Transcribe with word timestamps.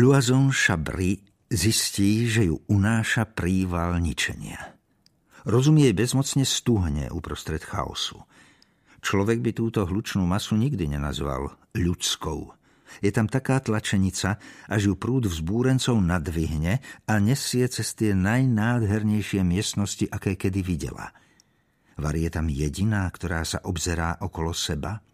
Loison 0.00 0.48
Chabry 0.48 1.20
zistí, 1.52 2.24
že 2.24 2.48
ju 2.48 2.56
unáša 2.72 3.28
príval 3.28 4.00
ničenia. 4.00 4.80
Rozumie 5.44 5.92
bezmocne 5.92 6.48
stuhne 6.48 7.12
uprostred 7.12 7.60
chaosu. 7.60 8.16
Človek 9.04 9.44
by 9.44 9.52
túto 9.52 9.84
hlučnú 9.84 10.24
masu 10.24 10.56
nikdy 10.56 10.88
nenazval 10.88 11.52
ľudskou. 11.76 12.48
Je 13.04 13.12
tam 13.12 13.28
taká 13.28 13.60
tlačenica, 13.60 14.40
až 14.72 14.80
ju 14.88 14.94
prúd 14.96 15.28
vzbúrencov 15.28 16.00
nadvihne 16.00 16.80
a 17.04 17.14
nesie 17.20 17.68
cez 17.68 17.92
tie 17.92 18.16
najnádhernejšie 18.16 19.44
miestnosti, 19.44 20.08
aké 20.08 20.32
kedy 20.32 20.64
videla. 20.64 21.12
Var 22.00 22.16
je 22.16 22.30
tam 22.32 22.48
jediná, 22.48 23.04
ktorá 23.12 23.44
sa 23.44 23.60
obzerá 23.68 24.16
okolo 24.16 24.56
seba– 24.56 24.96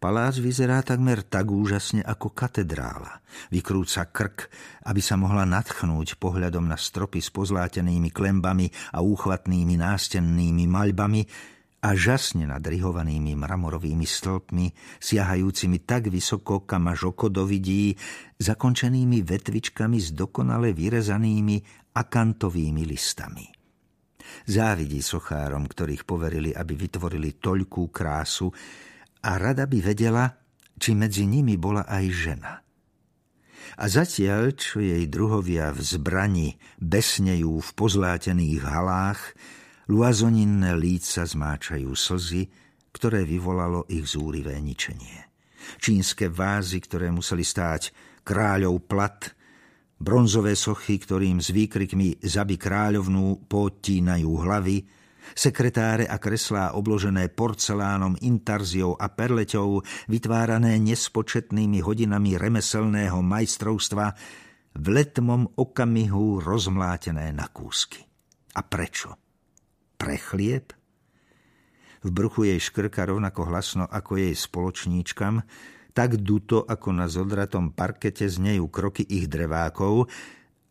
Palác 0.00 0.38
vyzerá 0.40 0.82
takmer 0.82 1.22
tak 1.22 1.50
úžasne 1.52 2.02
ako 2.02 2.34
katedrála. 2.34 3.22
Vykrúca 3.54 4.08
krk, 4.10 4.50
aby 4.88 5.00
sa 5.04 5.14
mohla 5.14 5.46
nadchnúť 5.46 6.18
pohľadom 6.18 6.66
na 6.66 6.80
stropy 6.80 7.22
s 7.22 7.30
pozlátenými 7.30 8.10
klembami 8.10 8.68
a 8.92 9.04
úchvatnými 9.04 9.78
nástennými 9.78 10.64
maľbami 10.66 11.22
a 11.82 11.98
žasne 11.98 12.46
nadrihovanými 12.46 13.34
mramorovými 13.34 14.06
stĺpmi, 14.06 14.66
siahajúcimi 15.02 15.82
tak 15.82 16.06
vysoko, 16.14 16.62
kam 16.62 16.86
až 16.86 17.10
oko 17.10 17.26
dovidí, 17.26 17.98
zakončenými 18.38 19.26
vetvičkami 19.26 19.98
s 19.98 20.14
dokonale 20.14 20.70
vyrezanými 20.70 21.56
akantovými 21.90 22.82
listami. 22.86 23.50
Závidí 24.46 25.02
sochárom, 25.02 25.66
ktorých 25.66 26.06
poverili, 26.06 26.50
aby 26.54 26.72
vytvorili 26.78 27.36
toľkú 27.42 27.90
krásu, 27.90 28.48
a 29.22 29.30
rada 29.38 29.70
by 29.70 29.78
vedela, 29.78 30.26
či 30.78 30.98
medzi 30.98 31.24
nimi 31.26 31.54
bola 31.54 31.86
aj 31.86 32.04
žena. 32.10 32.52
A 33.78 33.84
zatiaľ, 33.88 34.52
čo 34.52 34.82
jej 34.84 35.08
druhovia 35.08 35.72
v 35.72 35.80
zbrani 35.80 36.48
besnejú 36.76 37.62
v 37.62 37.70
pozlátených 37.72 38.60
halách, 38.60 39.32
luazoninné 39.88 40.76
líca 40.76 41.24
zmáčajú 41.24 41.90
slzy, 41.94 42.42
ktoré 42.92 43.24
vyvolalo 43.24 43.88
ich 43.88 44.04
zúrivé 44.04 44.60
ničenie. 44.60 45.32
Čínske 45.80 46.28
vázy, 46.28 46.82
ktoré 46.84 47.08
museli 47.08 47.46
stáť 47.46 47.94
kráľov 48.26 48.84
plat, 48.84 49.32
bronzové 50.02 50.58
sochy, 50.58 50.98
ktorým 50.98 51.38
s 51.38 51.54
výkrikmi 51.54 52.20
zabi 52.20 52.58
kráľovnú 52.58 53.46
potínajú 53.46 54.30
hlavy, 54.42 54.76
Sekretáre 55.32 56.04
a 56.10 56.18
kreslá 56.18 56.74
obložené 56.74 57.30
porcelánom, 57.30 58.18
intarziou 58.20 58.98
a 58.98 59.06
perleťou, 59.08 59.82
vytvárané 60.10 60.76
nespočetnými 60.82 61.80
hodinami 61.80 62.36
remeselného 62.36 63.22
majstrovstva, 63.22 64.06
v 64.72 64.86
letmom 64.88 65.52
okamihu 65.60 66.40
rozmlátené 66.40 67.28
na 67.36 67.44
kúsky. 67.52 68.00
A 68.56 68.60
prečo? 68.64 69.16
Pre 70.00 70.16
chlieb? 70.16 70.72
V 72.02 72.08
bruchu 72.10 72.48
jej 72.50 72.58
škrka 72.58 73.06
rovnako 73.06 73.52
hlasno 73.52 73.84
ako 73.86 74.18
jej 74.18 74.34
spoločníčkam, 74.34 75.44
tak 75.92 76.18
duto 76.18 76.64
ako 76.64 76.88
na 76.90 77.06
zodratom 77.06 77.76
parkete 77.76 78.26
znejú 78.26 78.72
kroky 78.72 79.04
ich 79.04 79.28
drevákov, 79.28 80.08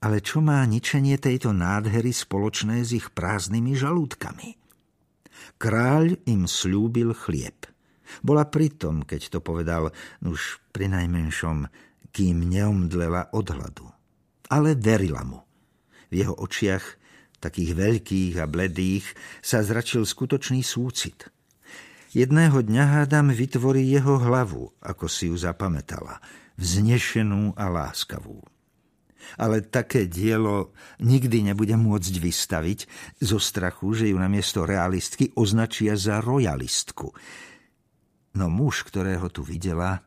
ale 0.01 0.17
čo 0.19 0.41
má 0.41 0.65
ničenie 0.65 1.21
tejto 1.21 1.53
nádhery 1.53 2.09
spoločné 2.09 2.81
s 2.81 2.97
ich 2.97 3.13
prázdnymi 3.13 3.77
žalúdkami? 3.77 4.57
Kráľ 5.61 6.17
im 6.25 6.49
slúbil 6.49 7.13
chlieb. 7.13 7.69
Bola 8.25 8.49
pritom, 8.49 9.05
keď 9.05 9.37
to 9.37 9.39
povedal, 9.39 9.93
už 10.25 10.59
pri 10.73 10.89
najmenšom, 10.89 11.69
kým 12.09 12.49
neomdlela 12.49 13.29
od 13.31 13.47
hladu. 13.53 13.87
Ale 14.49 14.75
verila 14.75 15.23
mu. 15.23 15.39
V 16.11 16.25
jeho 16.25 16.35
očiach, 16.35 16.83
takých 17.39 17.71
veľkých 17.77 18.35
a 18.41 18.49
bledých, 18.49 19.05
sa 19.39 19.63
zračil 19.63 20.03
skutočný 20.03 20.65
súcit. 20.65 21.29
Jedného 22.11 22.59
dňa 22.59 22.83
hádam 22.99 23.31
vytvorí 23.31 23.87
jeho 23.87 24.19
hlavu, 24.19 24.75
ako 24.83 25.05
si 25.07 25.31
ju 25.31 25.39
zapamätala, 25.39 26.19
vznešenú 26.59 27.55
a 27.55 27.71
láskavú 27.71 28.43
ale 29.37 29.65
také 29.65 30.05
dielo 30.07 30.75
nikdy 31.01 31.51
nebude 31.51 31.75
môcť 31.77 32.13
vystaviť 32.19 32.79
zo 33.21 33.37
strachu, 33.39 33.93
že 33.93 34.05
ju 34.11 34.17
namiesto 34.17 34.65
realistky 34.67 35.31
označia 35.37 35.97
za 35.97 36.19
royalistku. 36.19 37.11
No 38.35 38.47
muž, 38.47 38.87
ktorého 38.87 39.27
tu 39.27 39.43
videla, 39.43 39.99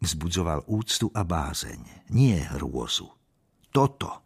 vzbudzoval 0.00 0.64
úctu 0.68 1.12
a 1.12 1.22
bázeň, 1.24 2.08
nie 2.16 2.40
hrôzu. 2.40 3.12
Toto, 3.70 4.24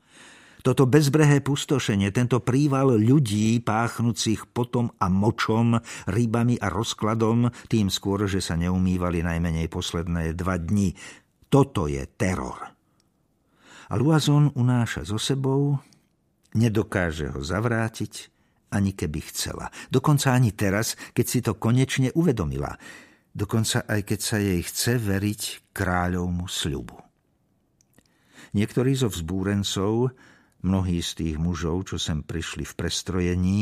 toto 0.64 0.88
bezbrehé 0.88 1.44
pustošenie, 1.44 2.08
tento 2.08 2.40
príval 2.40 2.96
ľudí 2.96 3.60
páchnúcich 3.60 4.48
potom 4.48 4.88
a 4.96 5.12
močom, 5.12 5.76
rybami 6.08 6.56
a 6.56 6.72
rozkladom, 6.72 7.52
tým 7.68 7.92
skôr, 7.92 8.24
že 8.24 8.40
sa 8.40 8.56
neumývali 8.56 9.20
najmenej 9.20 9.68
posledné 9.68 10.32
dva 10.32 10.56
dni, 10.56 10.96
toto 11.52 11.84
je 11.84 12.02
teror 12.16 12.73
a 13.94 13.98
Luazon 14.02 14.50
unáša 14.58 15.06
so 15.06 15.22
sebou, 15.22 15.78
nedokáže 16.58 17.30
ho 17.30 17.38
zavrátiť, 17.38 18.34
ani 18.74 18.90
keby 18.90 19.22
chcela. 19.30 19.70
Dokonca 19.86 20.34
ani 20.34 20.50
teraz, 20.50 20.98
keď 21.14 21.26
si 21.30 21.38
to 21.38 21.54
konečne 21.54 22.10
uvedomila. 22.18 22.74
Dokonca 23.30 23.86
aj 23.86 24.02
keď 24.02 24.18
sa 24.18 24.42
jej 24.42 24.58
chce 24.66 24.98
veriť 24.98 25.70
kráľovmu 25.70 26.42
sľubu. 26.42 26.98
Niektorí 28.58 28.98
zo 28.98 29.06
vzbúrencov, 29.14 30.10
mnohí 30.66 30.98
z 30.98 31.10
tých 31.14 31.36
mužov, 31.38 31.94
čo 31.94 31.96
sem 31.98 32.26
prišli 32.26 32.66
v 32.66 32.74
prestrojení, 32.74 33.60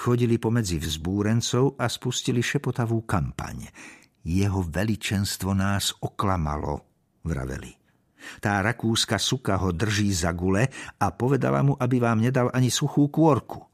chodili 0.00 0.40
pomedzi 0.40 0.80
vzbúrencov 0.80 1.76
a 1.76 1.92
spustili 1.92 2.40
šepotavú 2.40 3.04
kampaň. 3.04 3.68
Jeho 4.24 4.64
veličenstvo 4.64 5.52
nás 5.52 5.92
oklamalo, 6.00 6.88
vraveli. 7.24 7.77
Tá 8.38 8.62
rakúska 8.62 9.16
suka 9.16 9.58
ho 9.58 9.74
drží 9.74 10.10
za 10.12 10.34
gule 10.34 10.68
a 10.98 11.06
povedala 11.14 11.62
mu, 11.64 11.74
aby 11.78 12.02
vám 12.02 12.22
nedal 12.22 12.48
ani 12.52 12.68
suchú 12.68 13.08
kôrku. 13.08 13.64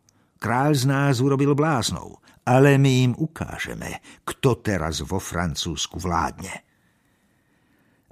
Kráľ 0.41 0.73
z 0.77 0.85
nás 0.85 1.15
urobil 1.25 1.57
bláznou, 1.57 2.21
ale 2.45 2.77
my 2.77 2.93
im 3.09 3.13
ukážeme, 3.17 4.05
kto 4.29 4.61
teraz 4.61 5.01
vo 5.01 5.17
Francúzsku 5.17 5.97
vládne. 5.97 6.53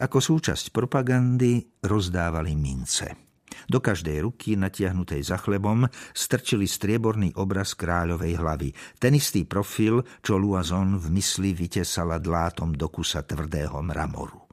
Ako 0.01 0.19
súčasť 0.19 0.73
propagandy 0.73 1.85
rozdávali 1.85 2.57
mince. 2.57 3.33
Do 3.69 3.85
každej 3.85 4.25
ruky, 4.25 4.57
natiahnutej 4.57 5.23
za 5.29 5.37
chlebom, 5.37 5.85
strčili 6.17 6.65
strieborný 6.65 7.37
obraz 7.37 7.77
kráľovej 7.77 8.41
hlavy. 8.41 8.69
Ten 8.97 9.13
istý 9.13 9.45
profil, 9.45 10.01
čo 10.25 10.41
Luazon 10.41 10.97
v 10.97 11.13
mysli 11.13 11.53
vytesala 11.53 12.17
dlátom 12.17 12.73
do 12.73 12.89
kusa 12.89 13.21
tvrdého 13.23 13.79
mramoru. 13.85 14.52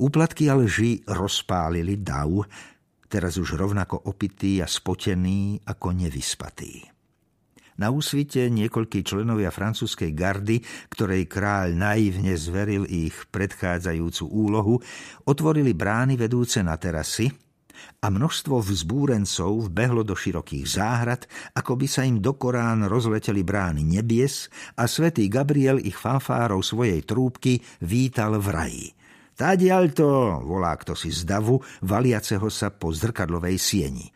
Úplatky 0.00 0.48
a 0.48 0.56
lži 0.56 1.04
rozpálili 1.04 2.00
dav, 2.00 2.48
teraz 3.04 3.36
už 3.36 3.52
rovnako 3.52 4.08
opitý 4.08 4.64
a 4.64 4.66
spotený 4.66 5.60
ako 5.68 5.92
nevyspatý. 5.92 6.88
Na 7.76 7.92
úsvite 7.92 8.48
niekoľkí 8.48 9.04
členovia 9.04 9.52
francúzskej 9.52 10.16
gardy, 10.16 10.64
ktorej 10.88 11.28
kráľ 11.28 11.76
naivne 11.76 12.32
zveril 12.32 12.88
ich 12.88 13.12
predchádzajúcu 13.28 14.24
úlohu, 14.24 14.80
otvorili 15.28 15.76
brány 15.76 16.16
vedúce 16.16 16.64
na 16.64 16.80
terasy 16.80 17.28
a 18.00 18.08
množstvo 18.08 18.56
vzbúrencov 18.56 19.68
vbehlo 19.68 20.00
do 20.00 20.16
širokých 20.16 20.64
záhrad, 20.64 21.28
ako 21.52 21.76
by 21.76 21.84
sa 21.84 22.08
im 22.08 22.24
do 22.24 22.40
Korán 22.40 22.88
rozleteli 22.88 23.44
brány 23.44 23.84
nebies 23.84 24.48
a 24.80 24.88
svätý 24.88 25.28
Gabriel 25.28 25.76
ich 25.76 25.96
fanfárov 25.96 26.64
svojej 26.64 27.04
trúbky 27.04 27.60
vítal 27.84 28.40
v 28.40 28.48
raji– 28.48 28.88
Tadiaľto, 29.40 30.04
volá 30.44 30.76
kto 30.76 30.92
si 30.92 31.08
z 31.08 31.24
davu, 31.24 31.64
valiaceho 31.80 32.44
sa 32.52 32.68
po 32.68 32.92
zrkadlovej 32.92 33.56
sieni. 33.56 34.12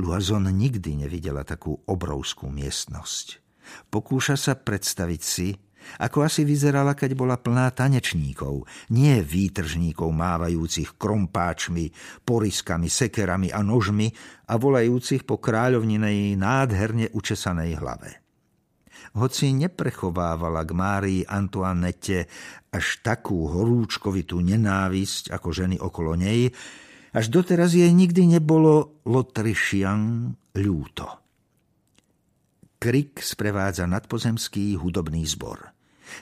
Luazon 0.00 0.48
nikdy 0.48 1.04
nevidela 1.04 1.44
takú 1.44 1.84
obrovskú 1.84 2.48
miestnosť. 2.48 3.44
Pokúša 3.92 4.40
sa 4.40 4.56
predstaviť 4.56 5.20
si, 5.20 5.52
ako 6.00 6.24
asi 6.24 6.48
vyzerala, 6.48 6.96
keď 6.96 7.12
bola 7.12 7.36
plná 7.36 7.76
tanečníkov, 7.76 8.64
nie 8.88 9.20
výtržníkov 9.20 10.08
mávajúcich 10.08 10.96
krompáčmi, 10.96 11.92
poriskami, 12.24 12.88
sekerami 12.88 13.52
a 13.52 13.60
nožmi 13.60 14.08
a 14.48 14.56
volajúcich 14.56 15.28
po 15.28 15.44
kráľovninej 15.44 16.40
nádherne 16.40 17.12
učesanej 17.12 17.76
hlave 17.84 18.23
hoci 19.14 19.54
neprechovávala 19.54 20.66
k 20.66 20.70
Márii 20.74 21.22
Antoinette 21.22 22.26
až 22.74 22.86
takú 23.00 23.46
horúčkovitú 23.46 24.42
nenávisť 24.42 25.30
ako 25.30 25.48
ženy 25.54 25.76
okolo 25.78 26.18
nej, 26.18 26.50
až 27.14 27.30
doteraz 27.30 27.78
jej 27.78 27.94
nikdy 27.94 28.26
nebolo 28.26 28.98
Lotrišian 29.06 30.34
ľúto. 30.58 31.06
Krik 32.82 33.22
sprevádza 33.22 33.86
nadpozemský 33.86 34.74
hudobný 34.76 35.22
zbor. 35.24 35.72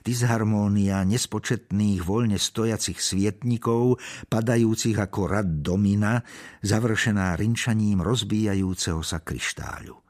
Disharmónia 0.07 1.03
nespočetných 1.03 2.01
voľne 2.07 2.39
stojacich 2.39 3.03
svietnikov, 3.03 3.99
padajúcich 4.31 4.95
ako 4.95 5.21
rad 5.27 5.65
domina, 5.65 6.23
završená 6.63 7.35
rinčaním 7.35 7.99
rozbíjajúceho 8.05 9.03
sa 9.03 9.19
kryštáľu. 9.19 10.02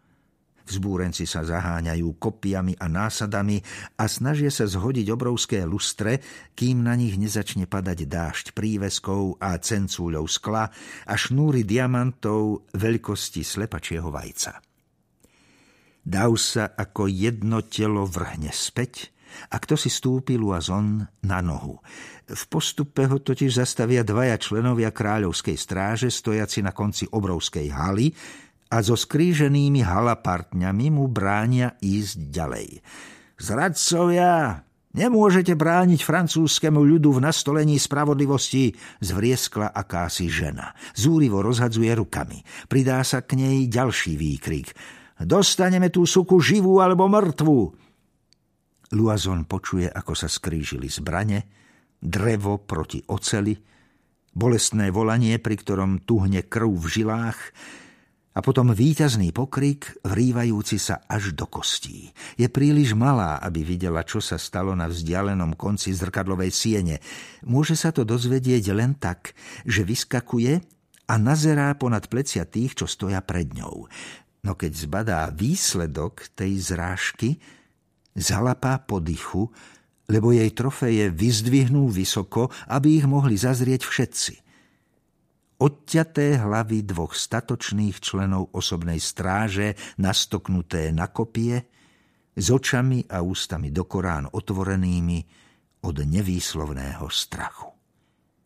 Vzbúrenci 0.67 1.27
sa 1.27 1.43
zaháňajú 1.43 2.19
kopiami 2.19 2.79
a 2.79 2.87
násadami 2.87 3.59
a 3.99 4.05
snažia 4.07 4.51
sa 4.51 4.67
zhodiť 4.67 5.11
obrovské 5.11 5.67
lustre, 5.67 6.23
kým 6.55 6.87
na 6.87 6.95
nich 6.95 7.19
nezačne 7.19 7.67
padať 7.67 8.07
dážď 8.07 8.47
príveskov 8.55 9.43
a 9.43 9.59
cencúľov 9.59 10.27
skla 10.31 10.71
a 11.07 11.15
šnúry 11.15 11.67
diamantov 11.67 12.71
veľkosti 12.75 13.43
slepačieho 13.43 14.09
vajca. 14.09 14.63
Dav 16.03 16.35
sa 16.35 16.75
ako 16.75 17.07
jedno 17.07 17.63
telo 17.63 18.03
vrhne 18.11 18.51
späť 18.51 19.15
a 19.49 19.57
kto 19.57 19.79
si 19.79 19.89
stúpi 19.89 20.37
Luazon 20.37 21.07
na 21.25 21.39
nohu. 21.41 21.81
V 22.29 22.43
postupe 22.53 23.09
ho 23.09 23.19
totiž 23.23 23.63
zastavia 23.63 24.05
dvaja 24.05 24.37
členovia 24.37 24.93
kráľovskej 24.93 25.57
stráže, 25.57 26.09
stojaci 26.13 26.61
na 26.61 26.75
konci 26.75 27.09
obrovskej 27.09 27.69
haly, 27.73 28.13
a 28.73 28.81
so 28.81 28.97
skríženými 28.97 29.85
halapartňami 29.85 30.87
mu 30.89 31.05
bránia 31.13 31.77
ísť 31.85 32.33
ďalej. 32.33 32.69
Zradcovia, 33.37 34.65
nemôžete 34.97 35.53
brániť 35.53 36.01
francúzskému 36.01 36.81
ľudu 36.81 37.21
v 37.21 37.21
nastolení 37.21 37.77
spravodlivosti, 37.77 38.73
zvrieskla 39.05 39.77
akási 39.77 40.33
žena. 40.33 40.73
Zúrivo 40.97 41.45
rozhadzuje 41.45 41.93
rukami. 41.93 42.41
Pridá 42.65 43.05
sa 43.05 43.21
k 43.21 43.37
nej 43.37 43.69
ďalší 43.69 44.17
výkrik. 44.17 44.73
Dostaneme 45.21 45.93
tú 45.93 46.09
suku 46.09 46.41
živú 46.41 46.81
alebo 46.81 47.13
mŕtvu. 47.13 47.59
Luazon 48.97 49.45
počuje, 49.45 49.85
ako 49.89 50.17
sa 50.17 50.33
skrížili 50.33 50.89
zbrane, 50.89 51.45
drevo 52.01 52.61
proti 52.65 53.05
oceli, 53.05 53.53
bolestné 54.33 54.89
volanie, 54.89 55.37
pri 55.37 55.57
ktorom 55.61 56.09
tuhne 56.09 56.45
krv 56.49 56.73
v 56.73 56.87
žilách, 56.89 57.41
a 58.33 58.41
potom 58.41 58.73
výťazný 58.73 59.29
pokrik, 59.37 59.93
vrývajúci 60.09 60.81
sa 60.81 61.05
až 61.05 61.37
do 61.37 61.45
kostí. 61.45 62.09
Je 62.41 62.49
príliš 62.49 62.97
malá, 62.97 63.37
aby 63.45 63.61
videla, 63.61 64.01
čo 64.09 64.25
sa 64.25 64.41
stalo 64.41 64.73
na 64.73 64.89
vzdialenom 64.89 65.53
konci 65.53 65.93
zrkadlovej 65.93 66.49
siene. 66.49 66.97
Môže 67.45 67.77
sa 67.77 67.93
to 67.93 68.09
dozvedieť 68.09 68.65
len 68.73 68.97
tak, 68.97 69.37
že 69.69 69.85
vyskakuje 69.85 70.65
a 71.13 71.15
nazerá 71.21 71.77
ponad 71.77 72.09
plecia 72.09 72.49
tých, 72.49 72.73
čo 72.73 72.89
stoja 72.89 73.21
pred 73.21 73.53
ňou. 73.53 73.85
No 74.43 74.53
keď 74.57 74.73
zbadá 74.81 75.21
výsledok 75.29 76.33
tej 76.33 76.57
zrážky, 76.57 77.37
zalapá 78.17 78.81
po 78.81 78.97
dychu, 78.97 79.53
lebo 80.09 80.33
jej 80.33 80.49
trofeje 80.57 81.13
vyzdvihnú 81.13 81.93
vysoko, 81.93 82.49
aby 82.73 82.97
ich 82.97 83.05
mohli 83.05 83.37
zazrieť 83.37 83.85
všetci– 83.85 84.35
odťaté 85.63 86.43
hlavy 86.43 86.83
dvoch 86.83 87.15
statočných 87.15 88.03
členov 88.03 88.51
osobnej 88.51 88.99
stráže 88.99 89.79
nastoknuté 90.03 90.91
na 90.91 91.07
kopie, 91.15 91.71
s 92.33 92.47
očami 92.49 93.07
a 93.07 93.23
ústami 93.23 93.71
do 93.71 93.87
Korán 93.87 94.27
otvorenými 94.27 95.19
od 95.87 95.97
nevýslovného 96.03 97.07
strachu. 97.07 97.72